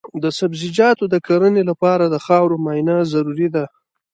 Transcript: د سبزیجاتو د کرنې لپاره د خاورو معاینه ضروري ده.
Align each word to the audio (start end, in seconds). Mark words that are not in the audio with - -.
د 0.23 0.25
سبزیجاتو 0.39 1.03
د 1.13 1.15
کرنې 1.27 1.63
لپاره 1.69 2.05
د 2.07 2.15
خاورو 2.25 2.61
معاینه 2.63 2.95
ضروري 3.13 3.47
ده. 3.55 3.65